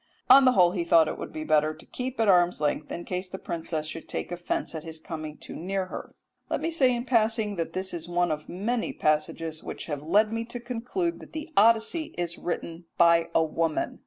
On 0.31 0.45
the 0.45 0.53
whole 0.53 0.71
he 0.71 0.83
thought 0.83 1.07
it 1.07 1.19
would 1.19 1.31
be 1.31 1.43
better 1.43 1.75
to 1.75 1.85
keep 1.85 2.19
at 2.19 2.27
arm's 2.27 2.59
length, 2.59 2.91
in 2.91 3.05
case 3.05 3.27
the 3.27 3.37
princess 3.37 3.85
should 3.85 4.09
take 4.09 4.31
offence 4.31 4.73
at 4.73 4.83
his 4.83 4.99
coming 4.99 5.37
too 5.37 5.55
near 5.55 5.85
her." 5.93 6.15
Let 6.49 6.59
me 6.59 6.71
say 6.71 6.95
in 6.95 7.05
passing 7.05 7.55
that 7.57 7.73
this 7.73 7.93
is 7.93 8.09
one 8.09 8.31
of 8.31 8.49
many 8.49 8.93
passages 8.93 9.63
which 9.63 9.85
have 9.85 10.01
led 10.01 10.33
me 10.33 10.43
to 10.45 10.59
conclude 10.59 11.19
that 11.19 11.33
the 11.33 11.51
Odyssey 11.55 12.15
is 12.17 12.39
written 12.39 12.85
by 12.97 13.29
a 13.35 13.43
woman. 13.43 13.99